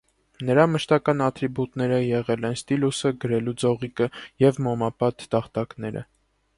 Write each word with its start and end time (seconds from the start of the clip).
Նրա 0.47 0.63
մշտական 0.75 1.21
ատրիբուտները 1.25 1.99
եղել 2.05 2.49
են 2.51 2.57
ստիլոսը 2.61 3.13
(գրելու 3.27 3.57
ձողիկը) 3.67 4.11
և 4.49 4.63
մոմապատ 4.69 5.31
տախտակները։ 5.37 6.09